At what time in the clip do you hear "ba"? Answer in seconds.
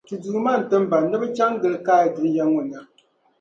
0.89-0.97